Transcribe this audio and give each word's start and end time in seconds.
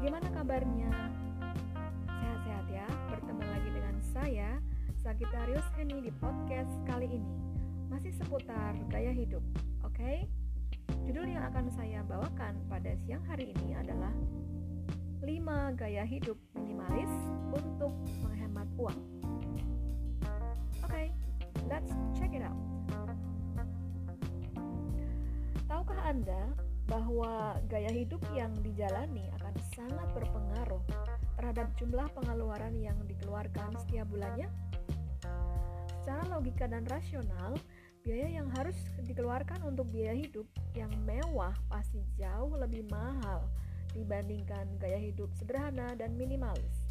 Bagaimana 0.00 0.32
kabarnya? 0.32 0.88
Sehat-sehat 2.08 2.66
ya? 2.72 2.88
Bertemu 3.12 3.44
lagi 3.52 3.68
dengan 3.68 3.96
saya, 4.00 4.56
Sagitarius 4.96 5.68
Heni 5.76 6.00
di 6.00 6.08
podcast 6.16 6.72
kali 6.88 7.20
ini. 7.20 7.36
Masih 7.92 8.08
seputar 8.16 8.80
gaya 8.88 9.12
hidup, 9.12 9.44
oke? 9.84 9.92
Okay? 9.92 10.24
Judul 11.04 11.28
yang 11.28 11.44
akan 11.52 11.68
saya 11.76 12.00
bawakan 12.08 12.56
pada 12.72 12.96
siang 13.04 13.20
hari 13.28 13.52
ini 13.52 13.76
adalah 13.76 14.16
5 15.20 15.76
gaya 15.76 16.08
hidup 16.08 16.40
minimalis 16.56 17.12
untuk 17.52 17.92
menghemat 18.24 18.72
uang. 18.80 19.00
Oke, 20.80 20.96
okay, 20.96 21.06
let's 21.68 21.92
check 22.16 22.32
it 22.32 22.40
out. 22.40 22.56
Tahukah 25.68 26.00
Anda 26.08 26.69
bahwa 26.90 27.54
gaya 27.70 27.94
hidup 27.94 28.18
yang 28.34 28.50
dijalani 28.66 29.22
akan 29.38 29.54
sangat 29.78 30.10
berpengaruh 30.10 30.82
terhadap 31.38 31.70
jumlah 31.78 32.10
pengeluaran 32.18 32.74
yang 32.74 32.98
dikeluarkan 33.06 33.78
setiap 33.86 34.10
bulannya? 34.10 34.50
Secara 36.02 36.26
logika 36.34 36.66
dan 36.66 36.82
rasional, 36.90 37.54
biaya 38.02 38.42
yang 38.42 38.50
harus 38.58 38.74
dikeluarkan 39.06 39.62
untuk 39.62 39.86
biaya 39.94 40.18
hidup 40.18 40.50
yang 40.74 40.90
mewah 41.06 41.54
pasti 41.70 42.02
jauh 42.18 42.58
lebih 42.58 42.82
mahal 42.90 43.46
dibandingkan 43.94 44.66
gaya 44.82 44.98
hidup 44.98 45.30
sederhana 45.38 45.94
dan 45.94 46.18
minimalis. 46.18 46.90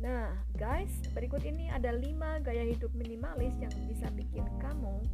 Nah, 0.00 0.32
guys, 0.56 0.90
berikut 1.12 1.44
ini 1.44 1.68
ada 1.68 1.92
5 1.92 2.40
gaya 2.40 2.64
hidup 2.64 2.90
minimalis 2.96 3.52
yang 3.60 3.70
bisa 3.84 4.08
bikin 4.16 4.48
kamu 4.58 5.04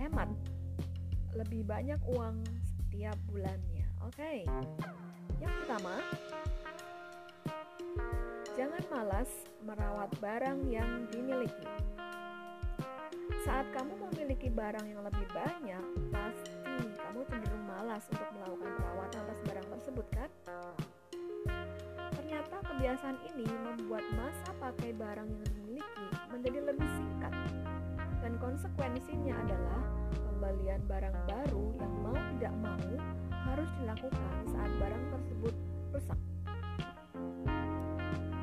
hemat 0.00 0.32
lebih 1.36 1.62
banyak 1.62 2.00
uang 2.10 2.42
setiap 2.90 3.14
bulannya. 3.30 3.86
Oke. 4.02 4.18
Okay. 4.18 4.38
Yang 5.38 5.62
pertama, 5.62 5.94
jangan 8.58 8.82
malas 8.90 9.30
merawat 9.62 10.10
barang 10.18 10.58
yang 10.66 11.06
dimiliki. 11.14 11.70
Saat 13.46 13.70
kamu 13.78 13.94
memiliki 13.94 14.50
barang 14.50 14.82
yang 14.90 15.06
lebih 15.06 15.22
banyak, 15.30 15.84
pasti 16.10 16.50
kamu 16.98 17.22
cenderung 17.30 17.62
malas 17.62 18.02
untuk 18.10 18.26
melakukan 18.34 18.74
perawatan 18.74 19.18
atas 19.22 19.38
barang 19.46 19.66
tersebut, 19.70 20.06
kan? 20.10 20.30
Ternyata 22.18 22.56
kebiasaan 22.74 23.18
ini 23.30 23.46
membuat 23.70 24.02
masa 24.18 24.50
pakai 24.58 24.90
barang 24.98 25.30
yang 25.30 25.42
dimiliki 25.46 26.06
menjadi 26.34 26.58
lebih 26.74 26.90
singkat. 26.98 27.34
Dan 28.18 28.34
konsekuensinya 28.42 29.38
adalah 29.46 29.80
pembelian 30.40 30.80
barang 30.88 31.16
baru 31.28 31.64
yang 31.76 31.92
mau 32.00 32.16
tidak 32.16 32.54
mau 32.64 32.88
harus 33.44 33.68
dilakukan 33.76 34.40
saat 34.48 34.72
barang 34.80 35.04
tersebut 35.12 35.54
rusak. 35.92 36.16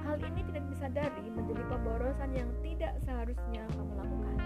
Hal 0.05 0.21
ini 0.21 0.45
tidak 0.45 0.63
disadari 0.69 1.25
menjadi 1.33 1.63
pemborosan 1.65 2.37
yang 2.37 2.53
tidak 2.61 3.01
seharusnya 3.01 3.65
kamu 3.73 3.93
lakukan. 3.97 4.37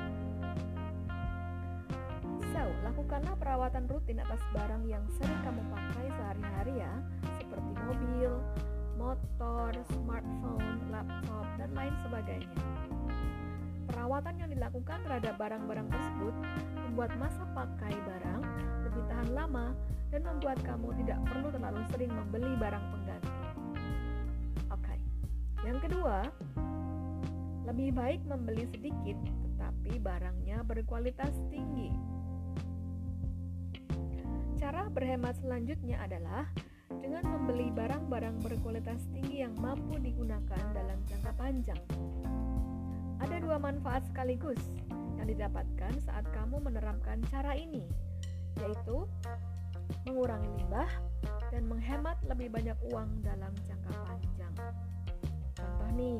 So, 2.55 2.63
lakukanlah 2.87 3.35
perawatan 3.35 3.83
rutin 3.91 4.23
atas 4.23 4.39
barang 4.55 4.87
yang 4.87 5.03
sering 5.19 5.39
kamu 5.43 5.59
pakai 5.75 6.07
sehari-hari 6.07 6.73
ya, 6.79 6.93
seperti 7.35 7.71
mobil, 7.83 8.31
motor, 8.95 9.75
smartphone, 9.91 10.79
laptop, 10.87 11.45
dan 11.59 11.69
lain 11.75 11.91
sebagainya. 12.07 12.60
Perawatan 14.11 14.43
yang 14.43 14.51
dilakukan 14.51 14.99
terhadap 15.07 15.39
barang-barang 15.39 15.87
tersebut 15.87 16.35
membuat 16.83 17.15
masa 17.15 17.47
pakai 17.55 17.95
barang 17.95 18.43
lebih 18.83 19.07
tahan 19.07 19.31
lama 19.31 19.71
dan 20.11 20.27
membuat 20.27 20.59
kamu 20.67 20.91
tidak 20.99 21.15
perlu 21.31 21.47
terlalu 21.47 21.79
sering 21.95 22.11
membeli 22.11 22.51
barang 22.59 22.85
pengganti. 22.91 23.31
Oke, 24.67 24.95
yang 25.63 25.79
kedua, 25.79 26.27
lebih 27.63 27.95
baik 27.95 28.19
membeli 28.27 28.67
sedikit 28.67 29.15
tetapi 29.15 30.03
barangnya 30.03 30.59
berkualitas 30.67 31.31
tinggi. 31.47 31.95
Cara 34.59 34.91
berhemat 34.91 35.39
selanjutnya 35.39 36.03
adalah 36.03 36.51
dengan 36.99 37.23
membeli 37.31 37.71
barang-barang 37.71 38.43
berkualitas 38.43 39.07
tinggi 39.15 39.39
yang 39.39 39.55
mampu 39.55 39.95
digunakan 40.03 40.63
dalam 40.75 40.99
jangka 41.07 41.31
panjang. 41.39 41.79
Ada 43.21 43.37
dua 43.37 43.61
manfaat 43.61 44.01
sekaligus 44.09 44.57
yang 45.21 45.29
didapatkan 45.29 45.93
saat 46.01 46.25
kamu 46.33 46.57
menerapkan 46.57 47.21
cara 47.29 47.53
ini, 47.53 47.85
yaitu 48.57 49.05
mengurangi 50.09 50.49
limbah 50.57 50.89
dan 51.53 51.69
menghemat 51.69 52.17
lebih 52.25 52.49
banyak 52.49 52.73
uang 52.89 53.21
dalam 53.21 53.53
jangka 53.69 53.93
panjang. 54.09 54.53
Contoh 55.53 55.89
nih, 55.93 56.17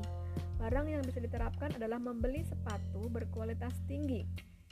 barang 0.62 0.88
yang 0.94 1.02
bisa 1.02 1.18
diterapkan 1.18 1.74
adalah 1.74 1.98
membeli 1.98 2.46
sepatu 2.46 3.10
berkualitas 3.10 3.74
tinggi 3.90 4.22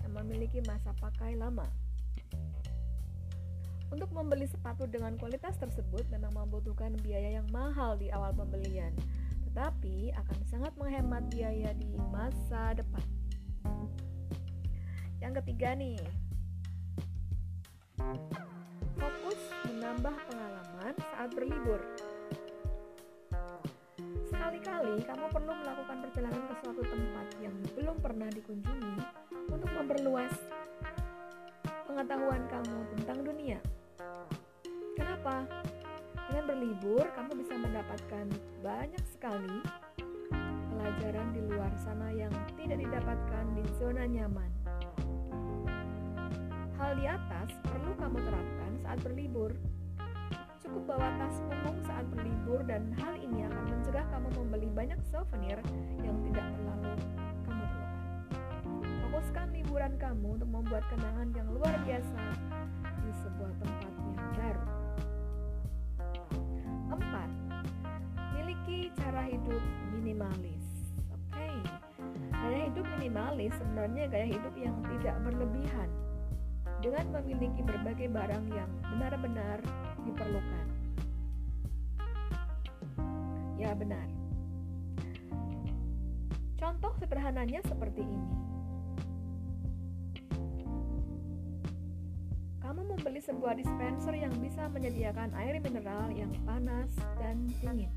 yang 0.06 0.14
memiliki 0.14 0.62
masa 0.70 0.94
pakai 1.02 1.34
lama. 1.34 1.66
Untuk 3.90 4.14
membeli 4.14 4.46
sepatu 4.46 4.86
dengan 4.86 5.18
kualitas 5.18 5.58
tersebut 5.58 6.06
memang 6.14 6.38
membutuhkan 6.38 6.94
biaya 7.02 7.42
yang 7.42 7.48
mahal 7.50 7.98
di 7.98 8.14
awal 8.14 8.30
pembelian, 8.38 8.94
tetapi 9.50 10.14
akan 10.14 10.40
sangat 10.46 10.74
menghemat 10.78 11.26
biaya 11.34 11.74
di 11.74 11.90
masa 12.14 12.78
depan. 12.78 13.02
Yang 15.18 15.42
ketiga 15.42 15.74
nih, 15.74 15.98
fokus 18.94 19.42
menambah 19.66 20.16
pengalaman 20.30 20.94
saat 21.02 21.30
berlibur. 21.34 21.82
Sekali-kali 24.30 25.02
kamu 25.02 25.26
perlu 25.34 25.54
melakukan 25.66 25.98
perjalanan 26.06 26.44
ke 26.46 26.54
suatu 26.62 26.84
tempat 26.86 27.28
yang 27.42 27.56
belum 27.74 27.98
pernah 28.06 28.30
dikunjungi 28.30 28.96
untuk 29.50 29.70
memperluas 29.74 30.34
pengetahuan 31.90 32.46
kamu 32.54 32.78
tentang 32.94 33.18
dunia. 33.26 33.60
Kenapa? 34.94 35.42
Dengan 36.30 36.46
berlibur, 36.46 37.10
kamu 37.18 37.42
bisa 37.42 37.58
mendapatkan 37.58 38.26
banyak 38.62 39.02
sekali 39.10 39.66
pelajaran 40.70 41.34
di 41.34 41.42
luar 41.42 41.74
sana 41.82 42.14
yang 42.14 42.30
tidak 42.54 42.86
didapatkan 42.86 43.46
di 43.58 43.66
zona 43.82 44.06
nyaman. 44.06 44.46
Hal 46.78 47.02
di 47.02 47.10
atas 47.10 47.50
perlu 47.66 47.98
kamu 47.98 48.22
terapkan 48.22 48.72
saat 48.86 49.02
berlibur. 49.02 49.50
Cukup 50.62 50.86
bawa 50.86 51.10
tas 51.18 51.42
punggung 51.50 51.82
saat 51.90 52.06
berlibur 52.14 52.62
dan 52.62 52.94
hal 53.02 53.18
ini 53.18 53.50
akan 53.50 53.64
mencegah 53.66 54.06
kamu 54.14 54.30
membeli 54.38 54.70
banyak 54.70 55.02
souvenir 55.10 55.58
yang 56.06 56.14
tidak 56.30 56.46
terlalu 56.46 56.94
kamu 57.42 57.66
perlukan. 57.66 57.90
Fokuskan 59.02 59.48
liburan 59.50 59.98
kamu 59.98 60.38
untuk 60.38 60.50
membuat 60.54 60.86
kenangan 60.94 61.34
yang 61.34 61.50
luar 61.58 61.74
biasa 61.90 62.22
di 63.02 63.12
sebuah 63.18 63.52
tempat 63.58 63.99
cara 69.10 69.26
hidup 69.26 69.64
minimalis. 69.90 70.62
Oke, 71.10 71.34
okay. 71.34 71.58
gaya 72.30 72.70
hidup 72.70 72.86
minimalis 72.94 73.50
sebenarnya 73.58 74.06
gaya 74.06 74.28
hidup 74.30 74.54
yang 74.54 74.78
tidak 74.86 75.18
berlebihan 75.26 75.90
dengan 76.78 77.06
memiliki 77.18 77.66
berbagai 77.66 78.06
barang 78.06 78.46
yang 78.54 78.70
benar-benar 78.86 79.66
diperlukan. 80.06 80.66
Ya, 83.58 83.74
benar. 83.74 84.06
Contoh 86.62 86.94
sederhananya 87.02 87.66
seperti 87.66 88.06
ini. 88.06 88.30
Kamu 92.62 92.86
membeli 92.94 93.26
sebuah 93.26 93.58
dispenser 93.58 94.14
yang 94.14 94.38
bisa 94.38 94.70
menyediakan 94.70 95.34
air 95.34 95.58
mineral 95.58 96.14
yang 96.14 96.30
panas 96.46 96.94
dan 97.18 97.50
dingin. 97.66 97.90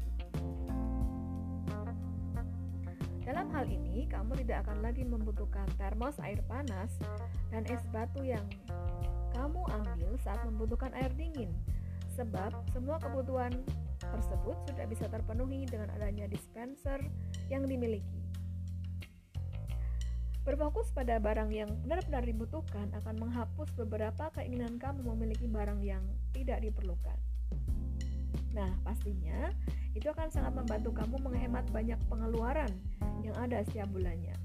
Hal 3.63 3.71
ini, 3.71 4.11
kamu 4.11 4.35
tidak 4.43 4.67
akan 4.67 4.83
lagi 4.83 5.07
membutuhkan 5.07 5.71
termos 5.79 6.19
air 6.19 6.43
panas 6.51 6.99
dan 7.55 7.63
es 7.71 7.79
batu 7.95 8.27
yang 8.27 8.43
kamu 9.39 9.63
ambil 9.71 10.19
saat 10.19 10.43
membutuhkan 10.43 10.91
air 10.99 11.15
dingin, 11.15 11.55
sebab 12.11 12.51
semua 12.75 12.99
kebutuhan 12.99 13.55
tersebut 14.03 14.59
sudah 14.67 14.87
bisa 14.91 15.07
terpenuhi 15.07 15.63
dengan 15.71 15.95
adanya 15.95 16.27
dispenser 16.27 17.07
yang 17.55 17.63
dimiliki. 17.71 18.19
Berfokus 20.43 20.91
pada 20.91 21.23
barang 21.23 21.55
yang 21.55 21.71
benar-benar 21.87 22.27
dibutuhkan 22.27 22.91
akan 22.99 23.15
menghapus 23.15 23.71
beberapa 23.79 24.27
keinginan 24.35 24.75
kamu 24.83 25.07
memiliki 25.15 25.47
barang 25.47 25.79
yang 25.87 26.03
tidak 26.35 26.67
diperlukan. 26.67 27.15
Nah, 28.53 28.69
pastinya 28.85 29.49
itu 29.97 30.09
akan 30.09 30.29
sangat 30.29 30.53
membantu 30.53 30.93
kamu 30.93 31.17
menghemat 31.21 31.65
banyak 31.73 31.97
pengeluaran 32.09 32.73
yang 33.25 33.37
ada 33.41 33.65
setiap 33.65 33.89
bulannya. 33.93 34.37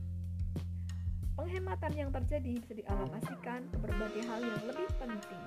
Penghematan 1.37 1.93
yang 1.93 2.09
terjadi 2.09 2.57
bisa 2.57 2.73
dialokasikan 2.73 3.69
ke 3.69 3.77
berbagai 3.77 4.23
hal 4.25 4.41
yang 4.41 4.63
lebih 4.65 4.89
penting 4.97 5.43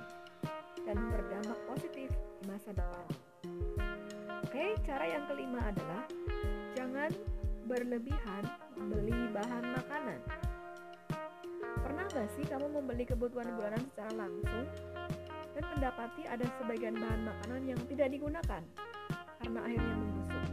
dan 0.87 0.97
berdampak 1.11 1.59
positif 1.67 2.09
di 2.41 2.43
masa 2.47 2.71
depan. 2.71 3.07
Oke, 4.47 4.77
cara 4.87 5.05
yang 5.05 5.25
kelima 5.27 5.59
adalah 5.67 6.03
jangan 6.73 7.11
berlebihan 7.67 8.43
membeli 8.77 9.29
bahan 9.35 9.63
makanan. 9.77 10.19
Pernah 11.81 12.05
nggak 12.07 12.29
sih 12.39 12.45
kamu 12.47 12.67
membeli 12.71 13.03
kebutuhan 13.05 13.51
bulanan 13.57 13.83
secara 13.91 14.11
langsung 14.15 14.65
mendapati 15.81 16.29
ada 16.29 16.45
sebagian 16.61 16.93
bahan 16.93 17.25
makanan 17.25 17.61
yang 17.65 17.81
tidak 17.89 18.13
digunakan 18.13 18.61
karena 19.41 19.59
akhirnya 19.65 19.95
membusuk? 19.97 20.43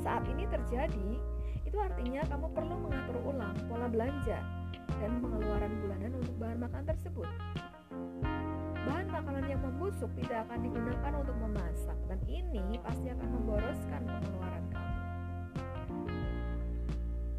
Saat 0.00 0.24
ini 0.32 0.48
terjadi, 0.48 1.08
itu 1.68 1.76
artinya 1.76 2.24
kamu 2.24 2.56
perlu 2.56 2.80
mengatur 2.80 3.20
ulang 3.20 3.52
pola 3.68 3.84
belanja 3.92 4.40
dan 4.96 5.12
pengeluaran 5.20 5.76
bulanan 5.76 6.12
untuk 6.24 6.34
bahan 6.40 6.56
makanan 6.56 6.86
tersebut. 6.88 7.28
Bahan 8.80 9.06
makanan 9.12 9.44
yang 9.44 9.60
membusuk 9.60 10.08
tidak 10.16 10.48
akan 10.48 10.64
digunakan 10.64 11.12
untuk 11.20 11.36
memasak 11.36 11.98
dan 12.08 12.16
ini 12.32 12.80
pasti 12.80 13.12
akan 13.12 13.28
memboroskan 13.28 14.02
pengeluaran 14.08 14.64
kamu. 14.72 14.96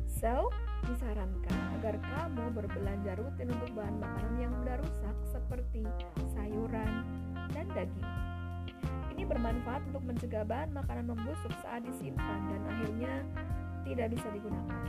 So, 0.05 0.53
disarankan 0.89 1.57
agar 1.81 1.95
kamu 2.01 2.45
berbelanja 2.53 3.13
rutin 3.17 3.49
untuk 3.49 3.69
bahan 3.73 3.97
makanan 3.97 4.35
yang 4.37 4.53
mudah 4.53 4.77
rusak 4.81 5.15
seperti 5.29 5.85
sayuran 6.33 7.05
dan 7.53 7.65
daging. 7.73 8.09
Ini 9.13 9.23
bermanfaat 9.25 9.81
untuk 9.93 10.03
mencegah 10.05 10.45
bahan 10.45 10.73
makanan 10.73 11.13
membusuk 11.13 11.53
saat 11.61 11.85
disimpan 11.85 12.39
dan 12.49 12.61
akhirnya 12.69 13.13
tidak 13.85 14.07
bisa 14.13 14.27
digunakan. 14.33 14.83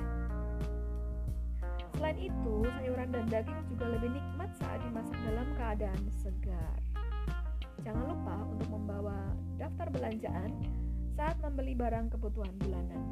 Selain 1.97 2.19
itu, 2.19 2.55
sayuran 2.67 3.09
dan 3.13 3.25
daging 3.29 3.61
juga 3.71 3.87
lebih 3.93 4.11
nikmat 4.13 4.51
saat 4.59 4.81
dimasak 4.83 5.19
dalam 5.23 5.49
keadaan 5.55 6.03
segar. 6.13 6.79
Jangan 7.83 8.05
lupa 8.11 8.37
untuk 8.47 8.69
membawa 8.71 9.19
daftar 9.59 9.91
belanjaan 9.91 10.51
saat 11.15 11.37
membeli 11.39 11.75
barang 11.77 12.11
kebutuhan 12.15 12.55
bulanan. 12.63 13.03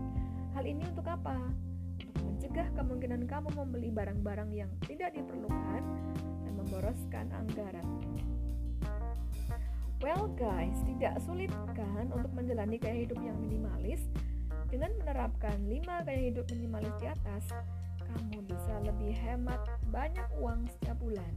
Hal 0.54 0.66
ini 0.66 0.82
untuk 0.90 1.06
apa? 1.06 1.69
Mencegah 2.20 2.68
kemungkinan 2.76 3.28
kamu 3.28 3.48
membeli 3.54 3.88
barang-barang 3.92 4.50
yang 4.54 4.70
tidak 4.86 5.12
diperlukan 5.14 5.82
dan 6.44 6.52
memboroskan 6.56 7.26
anggaran. 7.32 7.86
Well 10.00 10.32
guys, 10.32 10.80
tidak 10.88 11.20
sulit 11.20 11.52
kan 11.76 12.08
untuk 12.08 12.32
menjalani 12.32 12.80
gaya 12.80 13.04
hidup 13.04 13.20
yang 13.20 13.36
minimalis? 13.36 14.08
Dengan 14.72 14.96
menerapkan 14.96 15.60
5 15.68 16.06
gaya 16.08 16.22
hidup 16.32 16.48
minimalis 16.48 16.94
di 16.96 17.06
atas, 17.10 17.44
kamu 18.00 18.40
bisa 18.48 18.74
lebih 18.80 19.12
hemat 19.12 19.60
banyak 19.92 20.24
uang 20.40 20.64
setiap 20.72 20.96
bulan. 21.04 21.32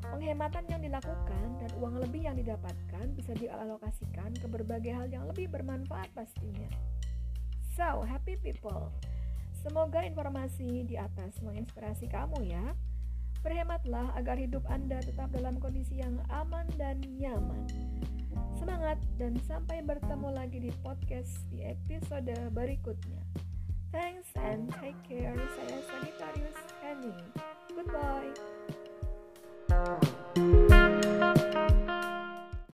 Penghematan 0.00 0.64
yang 0.72 0.80
dilakukan 0.80 1.46
dan 1.60 1.70
uang 1.76 2.00
lebih 2.00 2.24
yang 2.24 2.34
didapatkan 2.40 3.06
bisa 3.14 3.36
dialokasikan 3.36 4.32
ke 4.34 4.46
berbagai 4.48 4.90
hal 4.96 5.06
yang 5.12 5.28
lebih 5.28 5.46
bermanfaat 5.52 6.08
pastinya. 6.16 6.66
So, 7.76 8.02
happy 8.02 8.40
people. 8.40 8.90
Semoga 9.60 10.00
informasi 10.00 10.88
di 10.88 10.96
atas 10.96 11.36
menginspirasi 11.44 12.08
kamu 12.08 12.48
ya. 12.48 12.72
Berhematlah 13.44 14.16
agar 14.16 14.40
hidup 14.40 14.64
Anda 14.68 15.04
tetap 15.04 15.32
dalam 15.32 15.60
kondisi 15.60 16.00
yang 16.00 16.16
aman 16.32 16.64
dan 16.80 17.00
nyaman. 17.20 17.68
Semangat 18.56 19.00
dan 19.20 19.36
sampai 19.44 19.84
bertemu 19.84 20.28
lagi 20.32 20.64
di 20.64 20.72
podcast 20.80 21.44
di 21.52 21.64
episode 21.64 22.32
berikutnya. 22.56 23.20
Thanks 23.92 24.32
and 24.36 24.72
take 24.80 24.96
care. 25.04 25.36
Saya 25.36 25.78
Sanitarius 25.88 26.60
Henny. 26.80 27.16
Goodbye. 27.76 28.32